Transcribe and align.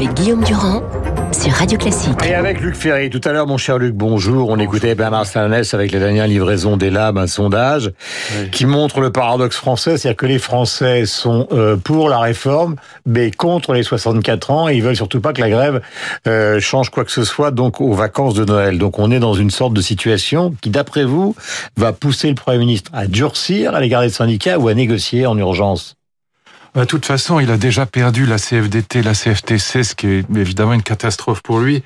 avec 0.00 0.14
Guillaume 0.14 0.42
Durand 0.44 0.82
sur 1.30 1.52
Radio 1.52 1.76
Classique. 1.76 2.16
Et 2.26 2.34
avec 2.34 2.62
Luc 2.62 2.74
Ferry, 2.74 3.10
tout 3.10 3.20
à 3.22 3.32
l'heure, 3.32 3.46
mon 3.46 3.58
cher 3.58 3.76
Luc, 3.76 3.94
bonjour. 3.94 4.48
On 4.48 4.58
écoutait 4.58 4.94
Bernard 4.94 5.26
Sanès 5.26 5.74
avec 5.74 5.92
la 5.92 5.98
dernière 5.98 6.26
livraison 6.26 6.78
des 6.78 6.88
Labs, 6.88 7.18
un 7.18 7.26
sondage 7.26 7.92
qui 8.50 8.64
montre 8.64 9.00
le 9.00 9.12
paradoxe 9.12 9.56
français, 9.56 9.98
c'est-à-dire 9.98 10.16
que 10.16 10.24
les 10.24 10.38
Français 10.38 11.04
sont 11.04 11.48
euh, 11.52 11.76
pour 11.76 12.08
la 12.08 12.18
réforme, 12.18 12.76
mais 13.04 13.30
contre 13.30 13.74
les 13.74 13.82
64 13.82 14.50
ans, 14.50 14.68
et 14.70 14.76
ils 14.76 14.82
veulent 14.82 14.96
surtout 14.96 15.20
pas 15.20 15.34
que 15.34 15.42
la 15.42 15.50
grève 15.50 15.82
euh, 16.26 16.60
change 16.60 16.88
quoi 16.88 17.04
que 17.04 17.12
ce 17.12 17.24
soit, 17.24 17.50
donc 17.50 17.82
aux 17.82 17.92
vacances 17.92 18.32
de 18.32 18.46
Noël. 18.46 18.78
Donc 18.78 18.98
on 18.98 19.10
est 19.10 19.20
dans 19.20 19.34
une 19.34 19.50
sorte 19.50 19.74
de 19.74 19.82
situation 19.82 20.54
qui, 20.62 20.70
d'après 20.70 21.04
vous, 21.04 21.36
va 21.76 21.92
pousser 21.92 22.28
le 22.28 22.36
Premier 22.36 22.58
ministre 22.58 22.90
à 22.94 23.06
durcir 23.06 23.74
à 23.74 23.80
l'égard 23.80 24.00
des 24.00 24.08
syndicats 24.08 24.58
ou 24.58 24.68
à 24.68 24.72
négocier 24.72 25.26
en 25.26 25.36
urgence? 25.36 25.99
De 26.74 26.84
toute 26.84 27.04
façon, 27.04 27.40
il 27.40 27.50
a 27.50 27.56
déjà 27.56 27.84
perdu 27.84 28.26
la 28.26 28.38
CFDT, 28.38 29.02
la 29.02 29.12
CFTC, 29.12 29.82
ce 29.82 29.94
qui 29.94 30.06
est 30.06 30.24
évidemment 30.36 30.72
une 30.72 30.82
catastrophe 30.82 31.42
pour 31.42 31.58
lui, 31.58 31.82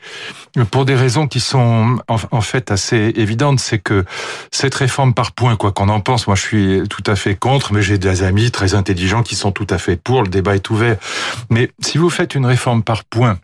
pour 0.71 0.85
des 0.85 0.95
raisons 0.95 1.27
qui 1.27 1.41
sont 1.41 1.97
en, 2.07 2.41
fait 2.43 2.71
assez 2.71 3.13
évidentes. 3.17 3.61
C'est 3.61 3.79
que 3.79 4.05
cette 4.51 4.75
réforme 4.75 5.15
par 5.15 5.33
points, 5.33 5.57
quoi 5.57 5.73
qu'on 5.73 5.89
en 5.89 6.01
pense, 6.01 6.27
moi 6.27 6.37
je 6.37 6.43
suis 6.43 6.83
tout 6.89 7.03
à 7.07 7.17
fait 7.17 7.35
contre, 7.35 7.73
mais 7.73 7.81
j'ai 7.81 7.97
des 7.97 8.23
amis 8.23 8.51
très 8.51 8.75
intelligents 8.75 9.23
qui 9.23 9.37
sont 9.37 9.53
tout 9.53 9.67
à 9.71 9.79
fait 9.79 9.97
pour. 9.97 10.23
Le 10.23 10.29
débat 10.29 10.55
est 10.55 10.69
ouvert. 10.69 10.97
Mais 11.49 11.71
si 11.81 11.97
vous 11.97 12.11
faites 12.11 12.35
une 12.35 12.45
réforme 12.45 12.83
par 12.83 13.05
points, 13.05 13.39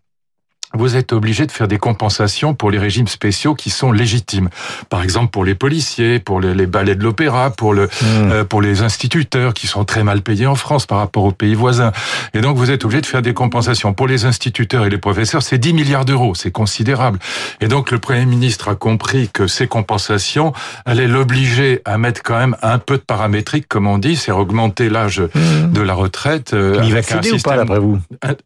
vous 0.74 0.96
êtes 0.96 1.12
obligé 1.12 1.46
de 1.46 1.52
faire 1.52 1.66
des 1.68 1.78
compensations 1.78 2.54
pour 2.54 2.70
les 2.70 2.78
régimes 2.78 3.08
spéciaux 3.08 3.54
qui 3.54 3.70
sont 3.70 3.90
légitimes. 3.90 4.48
Par 4.88 5.02
exemple, 5.02 5.30
pour 5.30 5.44
les 5.44 5.54
policiers, 5.56 6.20
pour 6.20 6.40
les, 6.40 6.66
ballets 6.66 6.94
de 6.94 7.02
l'opéra, 7.02 7.50
pour 7.50 7.74
le, 7.74 7.86
hmm. 7.86 8.30
euh, 8.30 8.44
pour 8.44 8.62
les 8.62 8.82
instituteurs 8.82 9.52
qui 9.52 9.66
sont 9.66 9.84
très 9.84 10.04
mal 10.04 10.22
payés 10.22 10.46
en 10.46 10.54
France 10.54 10.86
par 10.86 10.98
rapport 10.98 11.24
aux 11.24 11.32
pays 11.32 11.54
voisins. 11.54 11.90
Et 12.34 12.40
donc, 12.40 12.56
vous 12.56 12.70
êtes 12.70 12.84
obligé 12.84 13.00
de 13.00 13.06
faire 13.06 13.22
des 13.22 13.34
compensations. 13.34 13.92
Pour 13.94 14.06
les 14.06 14.26
instituteurs 14.26 14.86
et 14.86 14.90
les 14.90 14.98
professeurs, 14.98 15.42
c'est 15.42 15.58
10 15.58 15.72
milliards 15.72 16.04
d'euros. 16.04 16.34
C'est 16.34 16.52
considérable. 16.52 17.18
Et 17.60 17.66
donc, 17.66 17.90
le 17.90 17.98
Premier 17.98 18.26
ministre 18.26 18.68
a 18.68 18.76
compris 18.76 19.28
que 19.32 19.48
ces 19.48 19.66
compensations 19.66 20.52
allaient 20.86 21.08
l'obliger 21.08 21.82
à 21.84 21.98
mettre 21.98 22.22
quand 22.22 22.38
même 22.38 22.56
un 22.62 22.78
peu 22.78 22.96
de 22.96 23.02
paramétrique, 23.02 23.66
comme 23.68 23.88
on 23.88 23.98
dit, 23.98 24.14
c'est 24.14 24.30
augmenter 24.30 24.88
l'âge 24.88 25.20
hmm. 25.20 25.72
de 25.72 25.80
la 25.80 25.94
retraite. 25.94 26.54
Euh, 26.54 26.80
Il 26.84 26.94
va 26.94 27.02
céder 27.02 27.32
ou 27.32 27.38
pas, 27.38 27.56
d'après 27.56 27.80
vous? 27.80 27.98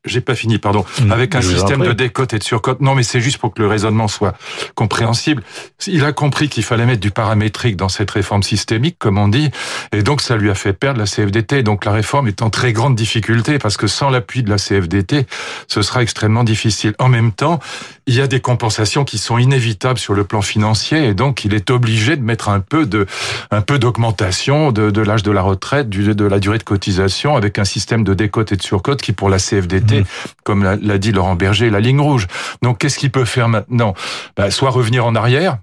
J'ai 0.07 0.23
pas 0.23 0.35
fini, 0.35 0.59
pardon. 0.59 0.87
Hmm. 1.03 1.13
Avec 1.13 1.35
un 1.35 1.43
système 1.43 1.81
de 1.81 1.93
côte 2.15 2.33
et 2.33 2.39
de 2.39 2.45
surcote. 2.45 2.81
Non, 2.81 2.95
mais 2.95 3.03
c'est 3.03 3.21
juste 3.21 3.37
pour 3.37 3.53
que 3.53 3.61
le 3.61 3.69
raisonnement 3.69 4.09
soit 4.09 4.35
compréhensible. 4.75 5.43
Il 5.87 6.05
a 6.05 6.13
compris 6.13 6.49
qu'il 6.49 6.63
fallait 6.63 6.87
mettre 6.87 7.01
du 7.01 7.11
paramétrique 7.11 7.77
dans 7.77 7.91
cette 7.91 8.11
réforme 8.11 8.43
systémique, 8.43 8.97
comme 8.99 9.19
on 9.19 9.29
dit, 9.29 9.51
et 9.93 10.03
donc 10.03 10.23
ça 10.23 10.37
lui 10.37 10.51
a 10.51 10.55
fait 10.55 10.73
perdre 10.73 10.99
la 11.01 11.07
CFDT. 11.07 11.63
Donc 11.63 11.85
la 11.85 11.93
réforme 11.93 12.29
est 12.29 12.41
en 12.41 12.49
très 12.49 12.73
grande 12.73 12.95
difficulté 12.95 13.59
parce 13.59 13.77
que 13.77 13.87
sans 13.87 14.09
l'appui 14.09 14.43
de 14.43 14.49
la 14.49 14.57
CFDT, 14.57 15.27
ce 15.69 15.83
sera 15.83 16.03
extrêmement 16.03 16.45
difficile. 16.45 16.95
En 16.99 17.09
même 17.09 17.33
temps, 17.33 17.59
il 18.07 18.15
y 18.15 18.21
a 18.21 18.27
des 18.27 18.41
compensations 18.41 19.05
qui 19.05 19.19
sont 19.19 19.39
inévitables 19.39 19.99
sur 19.99 20.15
le 20.15 20.25
plan 20.25 20.43
financier 20.43 21.07
et 21.07 21.15
donc 21.15 21.45
il 21.45 21.55
est 21.55 21.71
obligé 21.71 22.17
de 22.17 22.23
mettre 22.23 22.49
un 22.49 22.61
peu 22.61 22.87
de 22.87 23.07
un 23.51 23.63
peu 23.63 23.79
d'augmentation 23.79 24.73
de, 24.73 24.91
de 24.91 25.01
l'âge 25.01 25.23
de 25.23 25.31
la 25.31 25.43
retraite, 25.43 25.89
du, 25.89 26.15
de 26.15 26.25
la 26.25 26.39
durée 26.39 26.59
de 26.59 26.65
cotisation 26.65 27.37
avec 27.37 27.59
un 27.59 27.65
système 27.65 28.05
de 28.05 28.15
décote 28.15 28.53
et 28.53 28.57
de 28.57 28.63
surcote 28.63 29.01
qui 29.01 29.13
pour 29.13 29.29
la 29.29 29.39
CFDT, 29.39 30.01
mmh. 30.01 30.05
comme 30.43 30.65
l'a 30.65 30.99
dit 30.99 31.13
Laurent 31.13 31.35
Berger, 31.35 31.71
la 31.71 31.81
ligne 31.81 32.01
rouge. 32.01 32.27
Donc 32.63 32.79
qu'est-ce 32.79 32.99
qu'il 32.99 33.11
peut 33.11 33.25
faire 33.25 33.49
maintenant? 33.49 33.95
Bah, 34.37 34.51
Soit 34.51 34.71
revenir 34.71 35.07
en 35.07 35.15
arrière, 35.15 35.59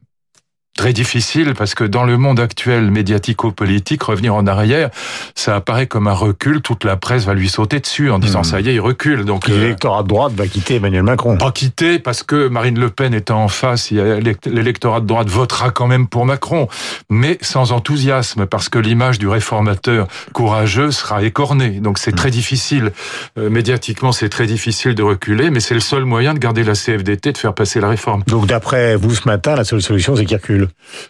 très 0.76 0.94
difficile 0.94 1.54
parce 1.56 1.76
que 1.76 1.84
dans 1.84 2.04
le 2.04 2.18
monde 2.18 2.40
actuel 2.40 2.92
médiatico-politique, 2.92 4.04
revenir 4.04 4.34
en 4.34 4.48
arrière, 4.48 4.90
ça 5.36 5.56
apparaît 5.56 5.88
comme 5.88 6.08
un 6.08 6.14
recul. 6.14 6.62
Toute 6.62 6.86
la 6.86 6.96
presse 6.96 7.26
va 7.26 7.34
lui 7.34 7.50
sauter 7.50 7.80
dessus 7.80 8.10
en 8.10 8.20
disant 8.20 8.42
hmm. 8.42 8.46
ça 8.46 8.62
y 8.62 8.70
est, 8.70 8.74
il 8.74 8.80
recule. 8.80 9.26
Donc 9.26 9.50
euh, 9.50 9.58
l'électorat 9.58 10.04
de 10.04 10.08
droite 10.08 10.34
va 10.34 10.48
quitter 10.48 10.76
Emmanuel 10.76 11.04
Macron. 11.04 11.38
Pas 11.38 11.52
quitter 11.52 12.00
parce 12.00 12.24
que 12.24 12.48
Marine 12.48 12.80
Le 12.80 12.90
Pen 12.90 13.14
étant 13.14 13.44
en 13.44 13.48
face, 13.48 13.92
l'électorat 13.92 15.02
de 15.02 15.06
droite 15.06 15.30
votera 15.30 15.72
quand 15.72 15.88
même 15.88 16.08
pour 16.08 16.26
Macron, 16.26 16.68
mais 17.10 17.38
sans 17.42 17.74
enthousiasme 17.74 18.46
parce 18.46 18.70
que 18.70 18.80
l'image 18.80 19.20
du 19.20 19.28
réformateur 19.28 20.08
courageux 20.34 20.92
sera 20.92 21.22
écornée. 21.24 21.80
Donc 21.82 22.00
c'est 22.00 22.16
très 22.16 22.30
hmm. 22.30 22.32
difficile 22.32 22.92
euh, 23.38 23.50
médiatiquement, 23.50 24.14
c'est 24.14 24.30
très 24.30 24.48
difficile 24.48 24.96
de 24.96 25.04
reculer, 25.04 25.50
mais 25.50 25.60
c'est 25.60 25.74
le 25.74 25.80
seul 25.82 26.06
moyen 26.06 26.34
de 26.34 26.40
garder 26.40 26.64
la 26.64 26.74
CFDT, 26.74 27.34
de 27.34 27.38
faire 27.38 27.54
passer 27.54 27.82
la 27.82 27.90
réforme. 27.90 28.24
Donc 28.28 28.48
d'après 28.48 28.96
vous 28.96 29.14
ce 29.14 29.28
matin, 29.28 29.56
la 29.56 29.66
seule 29.66 29.82
solution 29.82 30.16
c'est 30.16 30.26
qu'il 30.26 30.38
recule. 30.38 30.61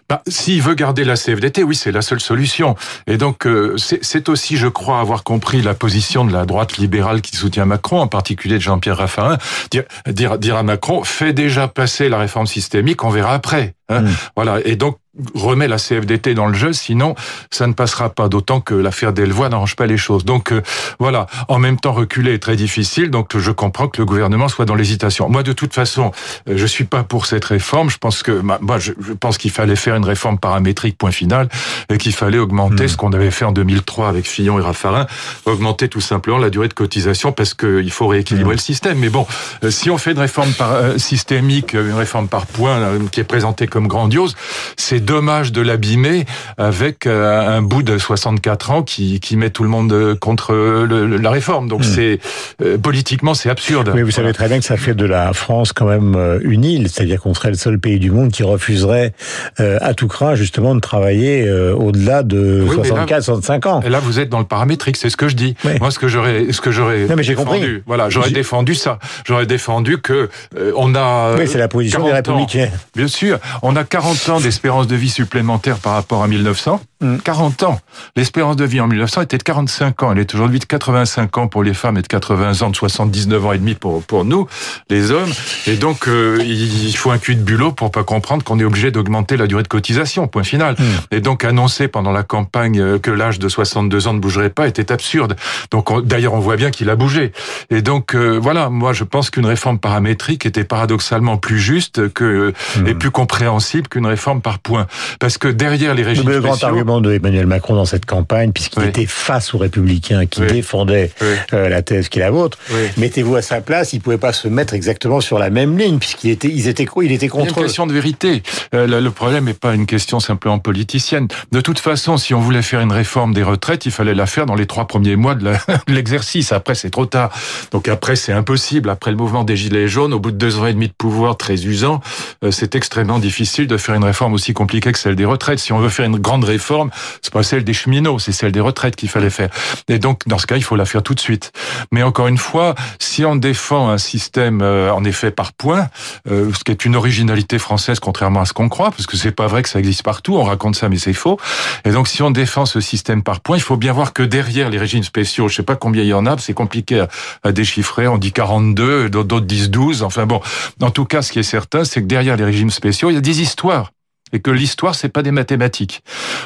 Bah, 0.10 0.22
S'il 0.28 0.62
veut 0.62 0.76
garder 0.76 1.04
la 1.04 1.16
CFDT, 1.16 1.64
oui, 1.64 1.76
c'est 1.76 1.92
la 1.92 2.02
seule 2.02 2.20
solution. 2.20 2.76
Et 3.08 3.18
donc, 3.18 3.46
euh, 3.46 3.76
c'est 3.78 4.30
aussi, 4.30 4.58
je 4.58 4.68
crois, 4.68 5.00
avoir 5.00 5.24
compris 5.24 5.62
la 5.62 5.74
position 5.74 6.26
de 6.26 6.34
la 6.34 6.46
droite 6.46 6.78
libérale 6.78 7.22
qui 7.22 7.36
soutient 7.36 7.66
Macron, 7.66 8.00
en 8.00 8.08
particulier 8.08 8.56
de 8.56 8.62
Jean-Pierre 8.62 8.98
Raffarin, 8.98 9.38
dire, 9.72 9.84
dire, 10.08 10.38
dire 10.38 10.58
à 10.58 10.64
Macron, 10.64 11.04
fais 11.04 11.34
déjà 11.34 11.68
passer 11.68 12.10
la 12.10 12.18
réforme 12.18 12.48
systémique, 12.48 13.04
on 13.04 13.10
verra 13.10 13.34
après. 13.34 13.76
Hein. 13.90 14.02
Mm. 14.02 14.10
Voilà. 14.36 14.60
Et 14.66 14.76
donc, 14.76 14.98
remet 15.36 15.68
la 15.68 15.78
CFDT 15.78 16.34
dans 16.34 16.48
le 16.48 16.54
jeu, 16.54 16.72
sinon 16.72 17.16
ça 17.50 17.68
ne 17.68 17.74
passera 17.74 18.10
pas. 18.10 18.30
D'autant 18.30 18.62
que 18.62 18.74
l'affaire 18.74 19.12
Delvoye 19.12 19.50
n'arrange 19.50 19.76
pas 19.76 19.86
les 19.86 19.98
choses. 19.98 20.24
Donc 20.24 20.52
euh, 20.52 20.62
voilà, 21.00 21.28
en 21.50 21.60
même 21.60 21.80
temps 21.80 21.92
reculer 21.92 22.34
est 22.34 22.40
très 22.40 22.56
difficile. 22.56 23.10
Donc 23.10 23.38
je 23.38 23.52
comprends 23.52 23.88
que 23.88 24.00
le 24.00 24.06
gouvernement 24.06 24.48
soit 24.48 24.66
dans 24.66 24.76
l'hésitation. 24.76 25.30
Moi 25.30 25.44
de 25.44 25.52
toute 25.52 25.74
façon, 25.74 26.12
euh, 26.50 26.54
je 26.56 26.66
suis 26.66 26.86
pas 26.86 27.04
pour 27.04 27.26
cette 27.26 27.44
réforme. 27.44 27.90
Je 27.90 27.98
pense 27.98 28.24
que 28.24 28.32
moi 28.62 28.80
je, 28.80 28.94
pense 29.20 29.38
qu'il 29.38 29.52
fallait 29.52 29.76
faire 29.76 29.96
une 29.96 30.06
réforme 30.06 30.38
paramétrique 30.38 30.98
point 30.98 31.12
final 31.12 31.50
et 31.90 31.98
qu'il 31.98 32.14
fallait 32.14 32.38
augmenter 32.38 32.86
hmm. 32.86 32.90
ce 32.90 32.98
qu'on 32.98 33.12
avait 33.12 33.32
fait 33.32 33.46
en 33.46 33.52
2003 33.52 34.08
avec 34.08 34.26
Fillon 34.26 34.60
et 34.60 34.62
Raffarin, 34.62 35.08
augmenter 35.46 35.90
tout 35.90 36.02
simplement 36.02 36.38
la 36.38 36.50
durée 36.50 36.70
de 36.70 36.74
cotisation 36.74 37.34
parce 37.34 37.54
qu'il 37.54 37.92
faut 37.92 38.08
rééquilibrer 38.08 38.54
hmm. 38.54 38.58
le 38.58 38.62
système. 38.62 39.00
Mais 39.00 39.10
bon, 39.10 39.28
euh, 39.64 39.72
si 39.72 39.90
on 39.90 39.98
fait 39.98 40.12
une 40.12 40.20
réforme 40.20 40.54
par, 40.54 40.72
systémique, 40.98 41.74
une 41.74 41.94
réforme 41.94 42.30
par 42.30 42.46
point 42.46 42.98
qui 43.12 43.20
est 43.20 43.26
présentée 43.26 43.68
comme 43.68 43.88
grandiose, 43.88 44.36
c'est 44.78 45.01
dommage 45.02 45.52
de 45.52 45.62
l'abîmer 45.62 46.26
avec 46.58 47.06
euh, 47.06 47.58
un 47.58 47.62
bout 47.62 47.84
de 47.84 47.98
64 47.98 48.72
ans 48.72 48.84
qui, 48.84 49.20
qui 49.20 49.36
met 49.36 49.50
tout 49.50 49.64
le 49.64 49.70
monde 49.70 50.16
contre 50.20 50.54
la 50.54 51.30
réforme. 51.30 51.68
Donc 51.68 51.82
hmm. 51.82 51.84
c'est 51.84 52.20
euh, 52.64 52.78
politiquement 52.78 53.34
c'est 53.34 53.50
absurde. 53.50 53.92
Mais 53.94 54.04
vous 54.04 54.12
savez 54.12 54.34
très 54.34 54.48
bien 54.48 54.60
que 54.60 54.66
ça 54.66 54.78
fait 54.78 54.94
de 54.94 55.06
la 55.06 55.34
France 55.34 55.74
quand 55.74 55.86
même 55.86 56.16
euh, 56.16 56.40
une 56.44 56.64
île, 56.64 56.90
c'est-à-dire 56.90 57.20
qu'on 57.22 57.34
serait 57.34 57.50
le 57.50 57.58
seul 57.58 57.80
pays 57.80 58.00
du 58.00 58.12
monde 58.12 58.32
qui 58.32 58.44
refuserait 58.44 59.14
à 59.58 59.94
tout 59.94 60.08
craint 60.08 60.36
justement 60.36 60.76
de 60.76 60.80
travailler 60.80 61.50
au-delà 61.52 62.24
de 62.24 62.66
64, 62.74 63.24
65 63.24 63.66
ans. 63.66 63.82
Et 63.82 63.90
là 63.90 64.00
vous 64.00 64.20
êtes 64.20 64.30
dans 64.30 64.40
le 64.40 64.46
paramétrique, 64.46 64.98
c'est 64.98 65.10
ce 65.10 65.18
que 65.18 65.28
je 65.28 65.36
dis. 65.36 65.56
Moi 65.80 65.92
ce 65.92 66.00
que 66.00 66.08
j'aurais 66.08 66.52
ce 66.52 66.62
que 66.62 66.72
j'aurais 66.72 67.08
mais 67.16 67.24
j'ai 67.24 67.36
compris. 67.36 67.62
Voilà, 67.86 68.10
j'aurais 68.10 68.32
défendu 68.32 68.76
ça. 68.76 69.00
J'aurais 69.26 69.46
défendu 69.46 70.00
que 70.00 70.30
on 70.76 70.96
a 70.96 71.36
Oui, 71.38 71.48
c'est 71.48 71.58
la 71.58 71.68
position 71.68 72.04
des 72.04 72.14
républicains. 72.14 72.70
bien 72.96 73.08
sûr, 73.08 73.40
on 73.62 73.76
a 73.76 73.84
40 73.84 74.30
ans 74.30 74.40
d'espérance 74.40 74.88
de 74.92 74.98
vie 74.98 75.10
supplémentaire 75.10 75.80
par 75.80 75.94
rapport 75.94 76.22
à 76.22 76.28
1900. 76.28 76.82
40 77.24 77.62
mm. 77.62 77.66
ans. 77.66 77.80
L'espérance 78.16 78.56
de 78.56 78.66
vie 78.66 78.80
en 78.80 78.88
1900 78.88 79.22
était 79.22 79.38
de 79.38 79.44
45 79.44 80.04
ans. 80.04 80.12
Elle 80.12 80.20
est 80.20 80.34
aujourd'hui 80.34 80.60
de 80.60 80.66
85 80.66 81.38
ans 81.38 81.48
pour 81.48 81.64
les 81.64 81.74
femmes 81.74 81.98
et 81.98 82.02
de 82.02 82.08
80 82.08 82.62
ans, 82.62 82.70
de 82.70 82.76
79 82.76 83.46
ans 83.46 83.54
et 83.54 83.58
demi 83.58 83.76
pour, 83.76 84.04
pour 84.04 84.26
nous, 84.26 84.48
les 84.90 85.12
hommes. 85.12 85.32
Et 85.68 85.76
donc, 85.76 86.08
euh, 86.08 86.40
il 86.44 86.96
faut 86.96 87.12
un 87.12 87.18
cul 87.18 87.36
de 87.36 87.42
bulot 87.42 87.72
pour 87.72 87.92
pas 87.92 88.04
comprendre 88.04 88.44
qu'on 88.44 88.60
est 88.60 88.64
obligé 88.64 88.92
d'augmenter 88.92 89.38
la 89.38 89.48
durée 89.48 89.64
de 89.64 89.68
cotisation, 89.68 90.28
point 90.28 90.44
final. 90.44 90.76
Mm. 90.78 90.84
Et 91.16 91.22
donc, 91.22 91.44
annoncer 91.44 91.88
pendant 91.88 92.12
la 92.12 92.24
campagne 92.24 92.80
euh, 92.80 93.00
que 93.00 93.12
l'âge 93.12 93.40
de 93.40 93.50
62 93.50 94.08
ans 94.08 94.14
ne 94.14 94.20
bougerait 94.20 94.50
pas 94.50 94.68
était 94.68 94.92
absurde. 94.92 95.36
Donc, 95.72 96.06
d'ailleurs, 96.06 96.34
on 96.34 96.40
voit 96.40 96.56
bien 96.56 96.72
qu'il 96.72 96.90
a 96.90 96.96
bougé. 96.96 97.32
Et 97.70 97.82
donc, 97.82 98.16
euh, 98.16 98.40
voilà, 98.42 98.70
moi, 98.70 98.94
je 98.94 99.04
pense 99.04 99.30
qu'une 99.30 99.46
réforme 99.46 99.80
paramétrique 99.80 100.46
était 100.46 100.64
paradoxalement 100.64 101.38
plus 101.38 101.60
juste 101.60 102.10
que, 102.14 102.54
mm. 102.78 102.88
et 102.88 102.94
plus 102.94 103.12
compréhensible 103.12 103.88
qu'une 103.88 104.06
réforme 104.06 104.42
par 104.42 104.60
points. 104.60 104.88
Parce 105.20 105.38
que 105.38 105.48
derrière 105.48 105.96
les 105.96 106.04
régimes 106.04 106.32
spéciaux 106.32 106.84
de 107.00 107.14
Emmanuel 107.14 107.46
Macron 107.46 107.76
dans 107.76 107.86
cette 107.86 108.06
campagne, 108.06 108.52
puisqu'il 108.52 108.84
était 108.84 109.06
face 109.06 109.54
aux 109.54 109.58
républicains 109.58 110.26
qui 110.26 110.42
défendaient 110.42 111.12
euh, 111.54 111.70
la 111.70 111.82
thèse 111.82 112.10
qui 112.10 112.20
est 112.20 112.24
la 112.24 112.32
vôtre. 112.32 112.58
Mettez-vous 112.98 113.36
à 113.36 113.42
sa 113.42 113.62
place, 113.62 113.94
il 113.94 114.02
pouvait 114.02 114.18
pas 114.18 114.34
se 114.34 114.48
mettre 114.48 114.74
exactement 114.74 115.22
sur 115.22 115.40
la 115.40 115.50
même 115.50 115.78
ligne, 115.78 116.00
puisqu'il 116.00 116.32
était, 116.32 116.50
ils 116.50 116.68
étaient 116.68 116.86
quoi 116.86 117.06
Il 117.06 117.12
était 117.12 117.28
contre. 117.28 117.54
C'est 117.54 117.60
une 117.60 117.64
question 117.64 117.88
de 117.88 117.94
vérité. 117.94 118.44
Euh, 118.74 119.00
le 119.00 119.12
problème 119.12 119.46
n'est 119.46 119.54
pas 119.54 119.74
une 119.74 119.86
question 119.86 120.20
simplement 120.20 120.60
politicienne. 120.60 121.28
De 121.52 121.62
toute 121.62 121.80
façon, 121.80 122.18
si 122.18 122.34
on 122.34 122.40
voulait 122.40 122.62
faire 122.62 122.82
une 122.82 122.92
réforme 122.92 123.34
des 123.34 123.44
retraites, 123.44 123.86
il 123.86 123.92
fallait 123.92 124.14
la 124.14 124.26
faire 124.26 124.46
dans 124.46 124.56
les 124.56 124.66
trois 124.66 124.88
premiers 124.88 125.16
mois 125.16 125.36
de 125.36 125.54
l'exercice. 125.88 126.52
Après, 126.52 126.76
c'est 126.76 126.90
trop 126.90 127.06
tard. 127.06 127.32
Donc 127.72 127.88
après, 127.88 128.16
c'est 128.16 128.34
impossible. 128.34 128.90
Après 128.90 129.12
le 129.12 129.18
mouvement 129.18 129.44
des 129.44 129.56
Gilets 129.56 129.88
jaunes, 129.88 130.14
au 130.14 130.20
bout 130.20 130.32
de 130.32 130.38
deux 130.38 130.58
ans 130.58 130.66
et 130.66 130.74
demi 130.74 130.88
de 130.88 130.94
pouvoir 130.98 131.38
très 131.38 131.66
usant, 131.66 132.02
euh, 132.44 132.52
c'est 132.52 132.76
extrêmement 132.76 133.20
difficile 133.20 133.68
de 133.68 133.78
faire 133.78 133.96
une 133.96 134.04
réforme 134.04 134.34
aussi 134.34 134.54
compliquée 134.54 134.92
que 134.92 135.00
celle 135.00 135.16
des 135.16 135.26
retraites. 135.26 135.60
Si 135.60 135.74
on 135.74 135.80
veut 135.80 135.90
faire 135.90 136.06
une 136.06 136.18
grande 136.18 136.44
réforme, 136.44 136.81
réforme, 136.82 136.92
c'est 137.22 137.34
pas 137.34 137.44
celle 137.44 137.64
des 137.64 137.74
cheminots, 137.74 138.20
c'est 138.20 138.32
celle 138.32 138.52
des 138.52 138.60
retraites 138.60 138.96
qu'il 138.96 139.10
fallait 139.10 139.30
faire. 139.30 139.50
Et 139.88 140.00
donc, 140.00 140.22
dans 140.28 140.38
ce 140.38 140.48
cas, 140.48 140.58
il 140.58 140.64
faut 140.64 140.76
la 140.76 140.86
faire 140.86 141.04
tout 141.04 141.14
de 141.14 141.20
suite. 141.20 141.52
Mais 141.92 142.04
encore 142.04 142.28
une 142.28 142.38
fois, 142.38 142.76
si 143.00 143.26
on 143.26 143.36
défend 143.36 143.90
un 143.90 143.98
système 143.98 144.62
euh, 144.62 144.94
en 144.94 145.04
effet 145.04 145.32
par 145.32 145.54
points, 145.54 145.88
euh, 146.30 146.52
ce 146.54 146.64
qui 146.64 146.72
est 146.72 146.86
une 146.86 146.96
originalité 146.96 147.60
française 147.60 148.00
contrairement 148.00 148.42
à 148.42 148.46
ce 148.46 148.54
qu'on 148.54 148.70
croit, 148.70 148.92
parce 148.92 149.06
que 149.06 149.18
c'est 149.18 149.32
pas 149.32 149.48
vrai 149.48 149.64
que 149.64 149.70
ça 149.70 149.80
existe 149.80 150.04
partout, 150.04 150.38
on 150.38 150.44
raconte 150.44 150.76
ça 150.76 150.90
mais 150.90 150.98
c'est 150.98 151.14
faux. 151.14 151.40
Et 151.86 151.92
donc 151.92 152.08
si 152.08 152.22
on 152.24 152.32
défend 152.32 152.66
ce 152.66 152.82
système 152.82 153.24
par 153.24 153.40
points, 153.42 153.58
il 153.58 153.64
faut 153.64 153.78
bien 153.78 153.94
voir 153.94 154.14
que 154.14 154.24
derrière 154.24 154.70
les 154.70 154.78
régimes 154.78 155.04
spéciaux, 155.04 155.48
je 155.48 155.56
sais 155.56 155.64
pas 155.64 155.76
combien 155.76 156.04
il 156.04 156.10
y 156.10 156.14
en 156.14 156.26
a, 156.26 156.38
c'est 156.38 156.54
compliqué 156.54 157.06
à, 157.44 157.52
déchiffrer, 157.52 158.08
on 158.08 158.18
dit 158.18 158.32
42, 158.32 159.10
d'autres 159.10 159.42
disent 159.42 159.70
12, 159.70 160.04
enfin 160.04 160.26
bon. 160.26 160.42
En 160.82 160.92
tout 160.92 161.06
cas, 161.06 161.22
ce 161.22 161.32
qui 161.32 161.40
est 161.40 161.44
certain, 161.44 161.84
c'est 161.84 162.02
que 162.02 162.08
derrière 162.08 162.38
les 162.38 162.46
régimes 162.46 162.70
spéciaux, 162.70 163.10
il 163.10 163.16
y 163.16 163.18
a 163.18 163.22
des 163.22 163.42
histoires 163.42 163.92
et 164.34 164.40
que 164.40 164.52
l'histoire 164.52 164.96
c'est 164.96 165.10
pas 165.10 165.24
des 165.24 165.32
mathématiques. 165.32 166.04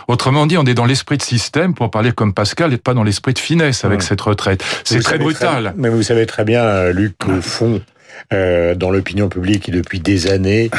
Autrement 0.08 0.46
dit, 0.46 0.58
on 0.58 0.66
est 0.66 0.74
dans 0.74 0.86
l'esprit 0.86 1.18
de 1.18 1.24
système 1.24 1.74
pour 1.74 1.92
parler 1.92 2.12
comme 2.12 2.34
Pascal 2.34 2.74
et 2.74 2.78
pas 2.78 2.94
dans 2.94 3.04
l'esprit 3.04 3.34
de 3.34 3.40
finesse 3.40 3.86
avec 3.86 4.02
cette 4.02 4.22
retraite. 4.22 4.64
C'est 4.84 5.00
très 5.00 5.18
brutal. 5.18 5.74
mais 5.78 5.90
vous 5.90 6.04
savez 6.04 6.26
très 6.26 6.44
bien, 6.44 6.64
euh, 6.64 6.94
Luc, 6.94 7.16
au 7.28 7.42
fond, 7.42 7.82
euh, 8.34 8.76
dans 8.76 8.90
l'opinion 8.90 9.30
publique 9.30 9.70
depuis 9.72 10.00
des 10.00 10.28
années, 10.28 10.70